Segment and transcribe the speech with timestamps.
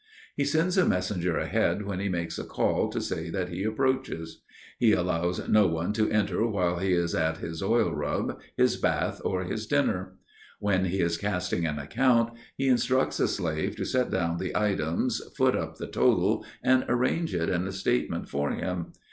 [0.35, 4.41] He sends a messenger ahead when he makes a call, to say that he approaches.
[4.79, 9.21] He allows no one to enter while he is at his oil rub, his bath,
[9.23, 10.13] or his dinner.
[10.59, 15.21] When he is casting an account, he instructs a slave to set down the items,
[15.37, 18.93] foot up the total, and arrange it in a statement for him.